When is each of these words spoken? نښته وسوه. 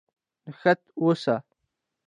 نښته 0.45 0.71
وسوه. 1.03 1.35